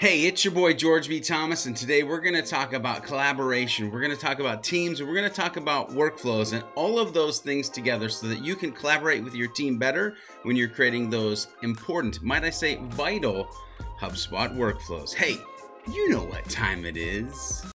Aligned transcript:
Hey, 0.00 0.24
it's 0.24 0.46
your 0.46 0.54
boy 0.54 0.72
George 0.72 1.10
B. 1.10 1.20
Thomas, 1.20 1.66
and 1.66 1.76
today 1.76 2.04
we're 2.04 2.22
going 2.22 2.34
to 2.34 2.40
talk 2.40 2.72
about 2.72 3.02
collaboration. 3.02 3.90
We're 3.90 4.00
going 4.00 4.16
to 4.16 4.16
talk 4.16 4.38
about 4.38 4.64
teams, 4.64 4.98
and 4.98 5.06
we're 5.06 5.14
going 5.14 5.28
to 5.28 5.36
talk 5.36 5.58
about 5.58 5.90
workflows 5.90 6.54
and 6.54 6.64
all 6.74 6.98
of 6.98 7.12
those 7.12 7.38
things 7.40 7.68
together 7.68 8.08
so 8.08 8.26
that 8.28 8.42
you 8.42 8.56
can 8.56 8.72
collaborate 8.72 9.22
with 9.22 9.34
your 9.34 9.48
team 9.48 9.76
better 9.76 10.14
when 10.44 10.56
you're 10.56 10.70
creating 10.70 11.10
those 11.10 11.48
important, 11.62 12.22
might 12.22 12.44
I 12.44 12.48
say, 12.48 12.76
vital 12.76 13.46
HubSpot 14.00 14.56
workflows. 14.56 15.12
Hey, 15.12 15.36
you 15.92 16.08
know 16.08 16.24
what 16.24 16.48
time 16.48 16.86
it 16.86 16.96
is. 16.96 17.70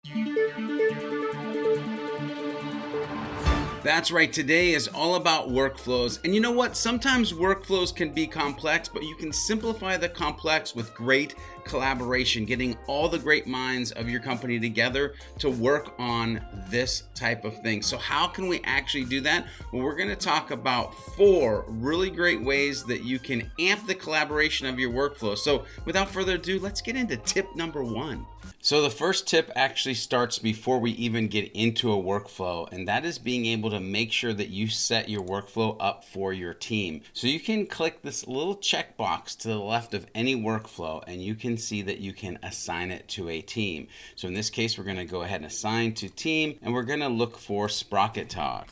That's 3.83 4.11
right, 4.13 4.31
today 4.31 4.71
is 4.71 4.87
all 4.87 5.15
about 5.15 5.49
workflows. 5.49 6.23
And 6.23 6.33
you 6.33 6.39
know 6.39 6.53
what? 6.53 6.77
Sometimes 6.77 7.33
workflows 7.33 7.93
can 7.93 8.13
be 8.13 8.25
complex, 8.25 8.87
but 8.87 9.03
you 9.03 9.13
can 9.13 9.33
simplify 9.33 9.97
the 9.97 10.07
complex 10.07 10.73
with 10.73 10.93
great 10.93 11.35
collaboration, 11.65 12.45
getting 12.45 12.77
all 12.87 13.09
the 13.09 13.19
great 13.19 13.47
minds 13.47 13.91
of 13.91 14.09
your 14.09 14.19
company 14.19 14.59
together 14.59 15.13
to 15.39 15.49
work 15.49 15.93
on 15.99 16.41
this 16.69 17.03
type 17.15 17.45
of 17.45 17.61
thing. 17.61 17.81
So, 17.81 17.97
how 17.97 18.27
can 18.27 18.47
we 18.47 18.61
actually 18.63 19.05
do 19.05 19.21
that? 19.21 19.47
Well, 19.71 19.83
we're 19.83 19.95
going 19.95 20.09
to 20.09 20.15
talk 20.15 20.51
about 20.51 20.95
four 21.15 21.65
really 21.67 22.09
great 22.09 22.41
ways 22.41 22.83
that 22.85 23.03
you 23.03 23.19
can 23.19 23.49
amp 23.59 23.87
the 23.87 23.95
collaboration 23.95 24.67
of 24.67 24.79
your 24.79 24.91
workflow. 24.91 25.37
So, 25.37 25.65
without 25.85 26.09
further 26.09 26.35
ado, 26.35 26.59
let's 26.59 26.81
get 26.81 26.95
into 26.95 27.17
tip 27.17 27.55
number 27.55 27.83
one. 27.83 28.25
So, 28.65 28.81
the 28.81 28.89
first 28.89 29.27
tip 29.27 29.51
actually 29.57 29.95
starts 29.95 30.39
before 30.39 30.79
we 30.79 30.91
even 30.91 31.27
get 31.27 31.51
into 31.51 31.91
a 31.91 32.01
workflow, 32.01 32.71
and 32.71 32.87
that 32.87 33.03
is 33.03 33.19
being 33.19 33.45
able 33.45 33.69
to 33.71 33.81
make 33.81 34.13
sure 34.13 34.31
that 34.31 34.51
you 34.51 34.69
set 34.69 35.09
your 35.09 35.21
workflow 35.21 35.75
up 35.81 36.05
for 36.05 36.31
your 36.31 36.53
team. 36.53 37.01
So, 37.11 37.27
you 37.27 37.41
can 37.41 37.65
click 37.65 38.03
this 38.03 38.25
little 38.25 38.55
checkbox 38.55 39.37
to 39.39 39.49
the 39.49 39.59
left 39.59 39.93
of 39.93 40.07
any 40.15 40.41
workflow, 40.41 41.03
and 41.05 41.21
you 41.21 41.35
can 41.35 41.52
see 41.57 41.81
that 41.83 41.99
you 41.99 42.13
can 42.13 42.39
assign 42.43 42.91
it 42.91 43.07
to 43.09 43.29
a 43.29 43.41
team. 43.41 43.87
So 44.15 44.27
in 44.27 44.33
this 44.33 44.49
case, 44.49 44.77
we're 44.77 44.83
going 44.83 44.97
to 44.97 45.05
go 45.05 45.21
ahead 45.21 45.41
and 45.41 45.45
assign 45.45 45.93
to 45.95 46.09
team, 46.09 46.59
and 46.61 46.73
we're 46.73 46.83
going 46.83 46.99
to 47.01 47.09
look 47.09 47.37
for 47.37 47.69
Sprocket 47.69 48.29
Talk. 48.29 48.69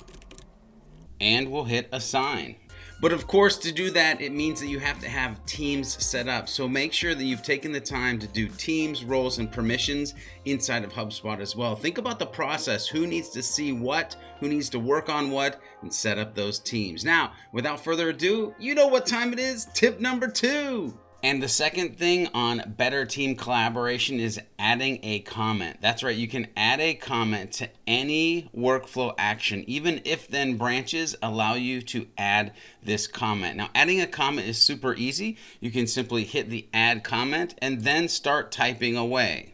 And 1.19 1.51
we'll 1.51 1.65
hit 1.65 1.87
assign. 1.91 2.55
But 3.01 3.13
of 3.13 3.25
course, 3.25 3.57
to 3.57 3.71
do 3.71 3.89
that, 3.91 4.21
it 4.21 4.31
means 4.31 4.59
that 4.61 4.67
you 4.67 4.77
have 4.79 4.99
to 4.99 5.09
have 5.09 5.43
teams 5.47 6.03
set 6.05 6.27
up. 6.27 6.47
So 6.47 6.67
make 6.67 6.93
sure 6.93 7.15
that 7.15 7.23
you've 7.23 7.41
taken 7.41 7.71
the 7.71 7.81
time 7.81 8.19
to 8.19 8.27
do 8.27 8.47
teams, 8.47 9.03
roles, 9.03 9.39
and 9.39 9.51
permissions 9.51 10.13
inside 10.45 10.83
of 10.83 10.93
HubSpot 10.93 11.39
as 11.39 11.55
well. 11.55 11.75
Think 11.75 11.97
about 11.97 12.19
the 12.19 12.27
process 12.27 12.87
who 12.87 13.07
needs 13.07 13.29
to 13.29 13.41
see 13.41 13.71
what, 13.73 14.15
who 14.39 14.47
needs 14.47 14.69
to 14.69 14.79
work 14.79 15.09
on 15.09 15.31
what, 15.31 15.59
and 15.81 15.91
set 15.91 16.19
up 16.19 16.35
those 16.35 16.59
teams. 16.59 17.03
Now, 17.03 17.33
without 17.51 17.83
further 17.83 18.09
ado, 18.09 18.53
you 18.59 18.75
know 18.75 18.87
what 18.87 19.07
time 19.07 19.33
it 19.33 19.39
is. 19.39 19.65
Tip 19.73 19.99
number 19.99 20.27
two. 20.27 20.95
And 21.23 21.41
the 21.41 21.47
second 21.47 21.99
thing 21.99 22.29
on 22.33 22.73
better 22.77 23.05
team 23.05 23.35
collaboration 23.35 24.19
is 24.19 24.39
adding 24.57 24.99
a 25.03 25.19
comment. 25.19 25.77
That's 25.79 26.01
right, 26.01 26.15
you 26.15 26.27
can 26.27 26.47
add 26.57 26.79
a 26.79 26.95
comment 26.95 27.51
to 27.53 27.69
any 27.85 28.49
workflow 28.55 29.13
action, 29.19 29.63
even 29.67 30.01
if 30.03 30.27
then 30.27 30.57
branches 30.57 31.15
allow 31.21 31.53
you 31.53 31.83
to 31.83 32.07
add 32.17 32.53
this 32.81 33.05
comment. 33.05 33.55
Now, 33.55 33.69
adding 33.75 34.01
a 34.01 34.07
comment 34.07 34.47
is 34.47 34.57
super 34.57 34.95
easy. 34.95 35.37
You 35.59 35.69
can 35.69 35.85
simply 35.85 36.23
hit 36.23 36.49
the 36.49 36.67
add 36.73 37.03
comment 37.03 37.53
and 37.61 37.81
then 37.81 38.07
start 38.07 38.51
typing 38.51 38.97
away. 38.97 39.53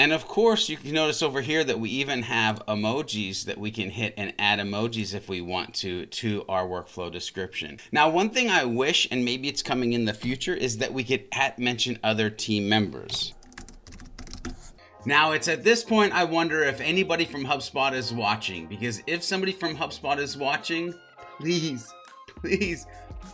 And 0.00 0.14
of 0.14 0.26
course, 0.26 0.70
you 0.70 0.78
can 0.78 0.94
notice 0.94 1.22
over 1.22 1.42
here 1.42 1.62
that 1.62 1.78
we 1.78 1.90
even 1.90 2.22
have 2.22 2.64
emojis 2.66 3.44
that 3.44 3.58
we 3.58 3.70
can 3.70 3.90
hit 3.90 4.14
and 4.16 4.32
add 4.38 4.58
emojis 4.58 5.12
if 5.12 5.28
we 5.28 5.42
want 5.42 5.74
to 5.74 6.06
to 6.06 6.42
our 6.48 6.66
workflow 6.66 7.12
description. 7.12 7.78
Now, 7.92 8.08
one 8.08 8.30
thing 8.30 8.48
I 8.48 8.64
wish, 8.64 9.06
and 9.10 9.26
maybe 9.26 9.46
it's 9.46 9.62
coming 9.62 9.92
in 9.92 10.06
the 10.06 10.14
future, 10.14 10.54
is 10.54 10.78
that 10.78 10.94
we 10.94 11.04
could 11.04 11.24
at 11.32 11.58
mention 11.58 11.98
other 12.02 12.30
team 12.30 12.66
members. 12.66 13.34
Now, 15.04 15.32
it's 15.32 15.48
at 15.48 15.64
this 15.64 15.84
point 15.84 16.14
I 16.14 16.24
wonder 16.24 16.62
if 16.62 16.80
anybody 16.80 17.26
from 17.26 17.44
HubSpot 17.44 17.92
is 17.92 18.10
watching, 18.10 18.68
because 18.68 19.02
if 19.06 19.22
somebody 19.22 19.52
from 19.52 19.76
HubSpot 19.76 20.16
is 20.16 20.34
watching, 20.34 20.94
please, 21.38 21.92
please, 22.26 22.86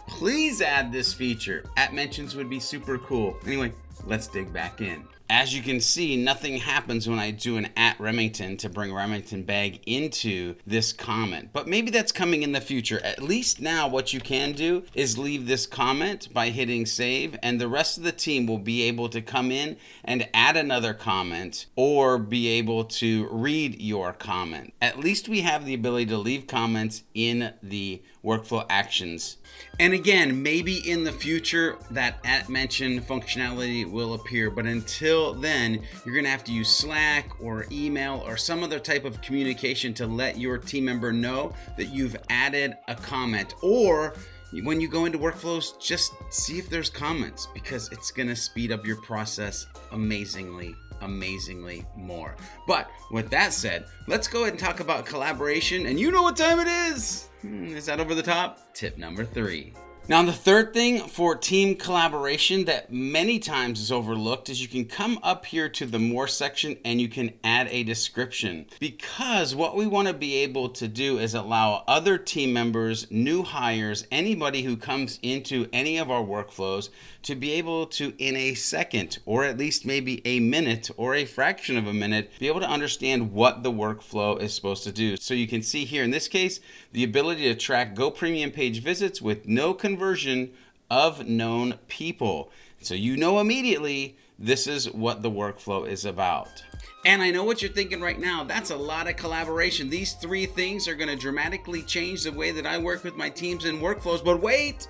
please 0.08 0.60
add 0.60 0.90
this 0.90 1.14
feature. 1.14 1.62
At 1.76 1.94
mentions 1.94 2.34
would 2.34 2.50
be 2.50 2.58
super 2.58 2.98
cool. 2.98 3.36
Anyway, 3.46 3.72
let's 4.04 4.26
dig 4.26 4.52
back 4.52 4.80
in. 4.80 5.06
As 5.28 5.54
you 5.54 5.60
can 5.60 5.80
see, 5.80 6.16
nothing 6.16 6.58
happens 6.58 7.08
when 7.08 7.18
I 7.18 7.32
do 7.32 7.56
an 7.56 7.68
at 7.76 7.98
Remington 7.98 8.56
to 8.58 8.68
bring 8.68 8.94
Remington 8.94 9.42
Begg 9.42 9.80
into 9.84 10.54
this 10.64 10.92
comment. 10.92 11.50
But 11.52 11.66
maybe 11.66 11.90
that's 11.90 12.12
coming 12.12 12.44
in 12.44 12.52
the 12.52 12.60
future. 12.60 13.00
At 13.02 13.22
least 13.22 13.60
now 13.60 13.88
what 13.88 14.12
you 14.12 14.20
can 14.20 14.52
do 14.52 14.84
is 14.94 15.18
leave 15.18 15.46
this 15.46 15.66
comment 15.66 16.32
by 16.32 16.50
hitting 16.50 16.86
save 16.86 17.36
and 17.42 17.60
the 17.60 17.66
rest 17.66 17.98
of 17.98 18.04
the 18.04 18.12
team 18.12 18.46
will 18.46 18.58
be 18.58 18.82
able 18.82 19.08
to 19.08 19.20
come 19.20 19.50
in 19.50 19.76
and 20.04 20.28
add 20.32 20.56
another 20.56 20.94
comment 20.94 21.66
or 21.74 22.18
be 22.18 22.46
able 22.48 22.84
to 22.84 23.28
read 23.30 23.80
your 23.80 24.12
comment. 24.12 24.74
At 24.80 25.00
least 25.00 25.28
we 25.28 25.40
have 25.40 25.66
the 25.66 25.74
ability 25.74 26.06
to 26.06 26.18
leave 26.18 26.46
comments 26.46 27.02
in 27.14 27.52
the 27.62 28.00
workflow 28.24 28.66
actions. 28.68 29.38
And 29.78 29.92
again, 29.92 30.42
maybe 30.42 30.76
in 30.88 31.04
the 31.04 31.12
future 31.12 31.78
that 31.90 32.18
at 32.24 32.48
mention 32.48 33.00
functionality 33.00 33.90
will 33.90 34.14
appear, 34.14 34.50
but 34.50 34.66
until 34.66 35.15
then, 35.32 35.82
you're 36.04 36.14
gonna 36.14 36.28
have 36.28 36.44
to 36.44 36.52
use 36.52 36.68
Slack 36.68 37.30
or 37.40 37.66
email 37.70 38.22
or 38.26 38.36
some 38.36 38.62
other 38.62 38.78
type 38.78 39.04
of 39.04 39.20
communication 39.22 39.92
to 39.94 40.06
let 40.06 40.38
your 40.38 40.58
team 40.58 40.84
member 40.84 41.12
know 41.12 41.52
that 41.76 41.86
you've 41.86 42.16
added 42.30 42.76
a 42.88 42.94
comment 42.94 43.54
or 43.62 44.14
when 44.62 44.80
you 44.80 44.88
go 44.88 45.04
into 45.04 45.18
workflows, 45.18 45.78
just 45.80 46.14
see 46.30 46.58
if 46.58 46.70
there's 46.70 46.88
comments 46.88 47.48
because 47.52 47.90
it's 47.92 48.10
going 48.10 48.28
to 48.28 48.36
speed 48.36 48.72
up 48.72 48.86
your 48.86 48.96
process 49.02 49.66
amazingly, 49.92 50.74
amazingly 51.00 51.84
more. 51.96 52.36
But 52.66 52.88
with 53.10 53.28
that 53.30 53.52
said, 53.52 53.86
let's 54.06 54.28
go 54.28 54.42
ahead 54.42 54.52
and 54.52 54.60
talk 54.60 54.80
about 54.80 55.04
collaboration. 55.04 55.86
And 55.86 55.98
you 55.98 56.10
know 56.10 56.22
what 56.22 56.36
time 56.36 56.60
it 56.60 56.68
is? 56.68 57.28
Hmm, 57.42 57.76
is 57.76 57.86
that 57.86 58.00
over 58.00 58.14
the 58.14 58.22
top? 58.22 58.72
Tip 58.72 58.96
number 58.96 59.24
three. 59.24 59.74
Now, 60.08 60.22
the 60.22 60.32
third 60.32 60.72
thing 60.72 61.00
for 61.00 61.34
team 61.34 61.74
collaboration 61.74 62.66
that 62.66 62.92
many 62.92 63.40
times 63.40 63.80
is 63.80 63.90
overlooked 63.90 64.48
is 64.48 64.62
you 64.62 64.68
can 64.68 64.84
come 64.84 65.18
up 65.20 65.46
here 65.46 65.68
to 65.70 65.84
the 65.84 65.98
more 65.98 66.28
section 66.28 66.76
and 66.84 67.00
you 67.00 67.08
can 67.08 67.32
add 67.42 67.66
a 67.72 67.82
description. 67.82 68.66
Because 68.78 69.56
what 69.56 69.74
we 69.74 69.84
want 69.84 70.06
to 70.06 70.14
be 70.14 70.36
able 70.36 70.68
to 70.68 70.86
do 70.86 71.18
is 71.18 71.34
allow 71.34 71.82
other 71.88 72.18
team 72.18 72.52
members, 72.52 73.10
new 73.10 73.42
hires, 73.42 74.06
anybody 74.12 74.62
who 74.62 74.76
comes 74.76 75.18
into 75.22 75.66
any 75.72 75.98
of 75.98 76.08
our 76.08 76.22
workflows 76.22 76.90
to 77.22 77.34
be 77.34 77.50
able 77.54 77.86
to, 77.86 78.14
in 78.18 78.36
a 78.36 78.54
second, 78.54 79.18
or 79.26 79.42
at 79.42 79.58
least 79.58 79.84
maybe 79.84 80.24
a 80.24 80.38
minute 80.38 80.88
or 80.96 81.16
a 81.16 81.24
fraction 81.24 81.76
of 81.76 81.88
a 81.88 81.92
minute, 81.92 82.30
be 82.38 82.46
able 82.46 82.60
to 82.60 82.70
understand 82.70 83.32
what 83.32 83.64
the 83.64 83.72
workflow 83.72 84.40
is 84.40 84.54
supposed 84.54 84.84
to 84.84 84.92
do. 84.92 85.16
So 85.16 85.34
you 85.34 85.48
can 85.48 85.62
see 85.62 85.84
here 85.84 86.04
in 86.04 86.12
this 86.12 86.28
case, 86.28 86.60
the 86.92 87.02
ability 87.02 87.42
to 87.42 87.56
track 87.56 87.96
Go 87.96 88.12
Premium 88.12 88.52
page 88.52 88.80
visits 88.80 89.20
with 89.20 89.48
no 89.48 89.74
conversion 89.74 89.95
conversion 89.96 90.52
of 90.90 91.26
known 91.26 91.72
people. 91.88 92.50
So 92.82 92.94
you 92.94 93.16
know 93.16 93.40
immediately 93.40 94.18
this 94.38 94.66
is 94.66 94.90
what 94.90 95.22
the 95.22 95.30
workflow 95.30 95.88
is 95.88 96.04
about. 96.04 96.62
And 97.06 97.22
I 97.22 97.30
know 97.30 97.44
what 97.44 97.62
you're 97.62 97.72
thinking 97.72 98.02
right 98.02 98.18
now. 98.18 98.44
That's 98.44 98.70
a 98.70 98.76
lot 98.76 99.08
of 99.08 99.16
collaboration. 99.16 99.88
These 99.88 100.12
three 100.14 100.44
things 100.44 100.86
are 100.86 100.94
going 100.94 101.08
to 101.08 101.16
dramatically 101.16 101.82
change 101.82 102.24
the 102.24 102.32
way 102.32 102.50
that 102.50 102.66
I 102.66 102.76
work 102.76 103.04
with 103.04 103.16
my 103.16 103.30
teams 103.30 103.64
and 103.64 103.80
workflows. 103.80 104.22
But 104.22 104.42
wait, 104.42 104.86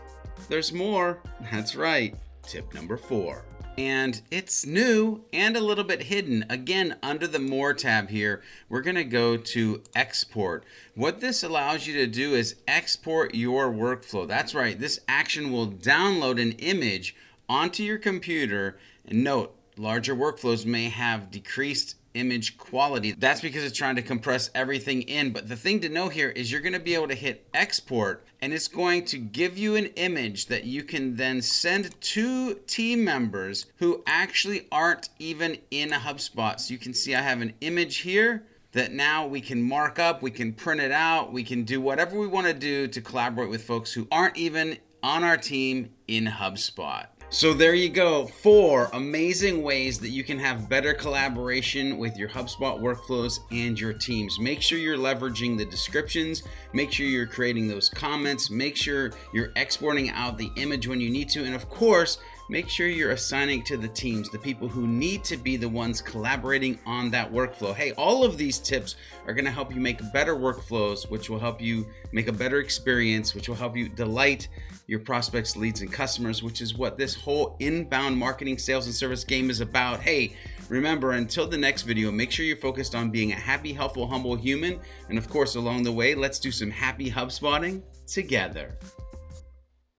there's 0.49 0.73
more. 0.73 1.21
That's 1.53 1.77
right. 1.77 2.17
Tip 2.43 2.75
number 2.75 2.97
four 2.97 3.45
and 3.79 4.23
it's 4.31 4.65
new 4.65 5.25
and 5.33 5.57
a 5.57 5.61
little 5.61 5.85
bit 5.85 6.05
hidden. 6.05 6.45
Again, 6.49 6.97
under 7.03 7.27
the 7.27 7.39
More 7.39 7.75
tab 7.75 8.09
here, 8.09 8.43
we're 8.69 8.83
to 8.97 9.05
go 9.05 9.37
to 9.37 9.83
Export. 9.95 10.65
What 10.95 11.21
this 11.21 11.43
allows 11.43 11.87
you 11.87 11.95
to 11.95 12.07
do 12.07 12.35
is 12.35 12.57
export 12.67 13.35
your 13.35 13.71
workflow. 13.71 14.27
That's 14.27 14.55
right, 14.55 14.79
this 14.79 15.01
action 15.07 15.53
will 15.53 15.69
download 15.69 16.41
an 16.41 16.53
image 16.53 17.15
onto 17.49 17.83
your 17.83 17.99
computer. 17.99 18.79
And 19.05 19.23
note, 19.23 19.55
larger 19.77 20.17
workflows 20.17 20.65
may 20.65 20.89
have 20.89 21.31
decreased 21.31 21.97
image 22.17 22.57
quality. 22.57 23.13
That's 23.13 23.41
because 23.41 23.63
it's 23.63 23.77
trying 23.77 23.97
to 23.97 24.03
compress 24.03 24.51
everything 24.55 25.03
in. 25.03 25.33
But 25.33 25.49
the 25.49 25.57
thing 25.57 25.81
to 25.81 25.89
know 25.89 26.09
here 26.09 26.31
is 26.31 26.51
you're 26.51 26.61
going 26.61 26.73
to 26.73 26.81
be 26.81 26.95
able 26.95 27.09
to 27.09 27.15
hit 27.15 27.47
export 27.53 28.25
and 28.41 28.53
it's 28.53 28.69
going 28.69 29.05
to 29.07 29.19
give 29.19 29.57
you 29.57 29.77
an 29.77 29.87
image 29.97 30.47
that 30.47 30.65
you 30.65 30.83
can 30.83 31.17
then 31.17 31.43
send 31.43 31.99
to 32.01 32.55
team 32.67 33.05
members 33.05 33.67
who 33.77 34.03
actually 34.07 34.67
aren't 34.71 35.09
even 35.19 35.59
in 35.71 35.91
HubSpot. 35.91 36.61
So 36.61 36.73
you 36.73 36.79
can 36.79 36.95
see 36.95 37.15
I 37.15 37.23
have 37.23 37.41
an 37.41 37.55
image 37.61 37.99
here 37.99 38.45
that 38.73 38.93
now 38.93 39.27
we 39.27 39.41
can 39.41 39.63
mark 39.63 39.99
up, 39.99 40.21
we 40.21 40.31
can 40.31 40.53
print 40.53 40.81
it 40.81 40.93
out, 40.93 41.33
we 41.33 41.43
can 41.43 41.65
do 41.65 41.81
whatever 41.81 42.19
we 42.19 42.27
want 42.27 42.47
to 42.47 42.55
do 42.55 42.87
to 42.89 43.01
collaborate 43.01 43.49
with 43.49 43.65
folks 43.65 43.93
who 43.93 44.07
aren't 44.11 44.37
even 44.37 44.79
on 45.03 45.25
our 45.25 45.37
team 45.37 45.91
in 46.07 46.27
HubSpot. 46.27 47.07
So 47.29 47.53
there 47.53 47.75
you 47.75 47.89
go. 47.89 48.27
Four 48.27 48.89
amazing 48.93 49.63
ways 49.65 49.99
that 49.99 50.11
you 50.11 50.23
can 50.23 50.39
have 50.39 50.69
better 50.69 50.95
collaboration 50.95 51.99
with 51.99 52.17
your 52.17 52.29
HubSpot 52.29 52.81
workflows 52.81 53.41
and 53.51 53.79
your 53.79 53.93
teams. 53.93 54.39
Make 54.39 54.63
sure 54.63 54.79
you're 54.79 54.97
leveraging 54.97 55.59
the 55.59 55.65
descriptions. 55.65 56.45
Make 56.73 56.93
sure 56.93 57.05
you're 57.05 57.27
creating 57.27 57.67
those 57.67 57.89
comments. 57.89 58.49
Make 58.49 58.77
sure 58.77 59.11
you're 59.33 59.51
exporting 59.57 60.11
out 60.11 60.39
the 60.39 60.53
image 60.57 60.87
when 60.87 61.01
you 61.01 61.11
need 61.11 61.29
to. 61.31 61.45
And 61.45 61.57
of 61.57 61.69
course, 61.69 62.19
make 62.49 62.69
sure 62.69 62.87
you're 62.87 63.11
assigning 63.11 63.63
to 63.65 63.77
the 63.77 63.89
teams, 63.89 64.31
the 64.31 64.39
people 64.39 64.69
who 64.69 64.87
need 64.87 65.25
to 65.25 65.37
be 65.37 65.57
the 65.57 65.69
ones 65.69 66.01
collaborating 66.01 66.79
on 66.87 67.11
that 67.11 67.33
workflow. 67.33 67.75
Hey, 67.75 67.93
all 67.93 68.25
of 68.25 68.39
these 68.39 68.59
tips 68.59 68.97
are 69.27 69.35
going 69.35 69.45
to 69.45 69.51
help 69.51 69.75
you 69.75 69.81
make 69.81 70.01
better 70.13 70.37
workflows, 70.37 71.11
which 71.11 71.29
will 71.29 71.39
help 71.39 71.61
you 71.61 71.87
make 72.13 72.29
a 72.29 72.33
better 72.33 72.61
experience, 72.61 73.35
which 73.35 73.49
will 73.49 73.57
help 73.57 73.77
you 73.77 73.89
delight 73.89 74.49
your 74.87 75.01
prospects, 75.01 75.57
leads, 75.57 75.81
and 75.81 75.93
customers, 75.93 76.43
which 76.43 76.61
is 76.61 76.77
what 76.77 76.97
this 76.97 77.15
whole 77.15 77.57
inbound 77.59 78.17
marketing, 78.17 78.59
sales, 78.59 78.87
and 78.87 78.95
service 78.95 79.25
game 79.25 79.51
is 79.51 79.61
about. 79.61 80.01
Hey, 80.01 80.37
remember, 80.69 81.13
until 81.13 81.49
the 81.49 81.59
next 81.59 81.83
video, 81.83 82.13
make 82.13 82.31
sure 82.31 82.45
you're 82.45 82.57
focused 82.57 82.95
on 82.95 83.11
being 83.11 83.33
a 83.33 83.37
happy, 83.37 83.73
helpful, 83.73 84.07
humble 84.07 84.37
human. 84.37 84.79
And 85.09 85.19
of 85.19 85.29
course, 85.29 85.57
along 85.57 85.83
the 85.83 85.93
way, 85.93 86.15
let's 86.15 86.39
do 86.39 86.53
some 86.53 86.71
happy 86.71 87.11
HubSpotting 87.11 87.83
together. 88.07 88.79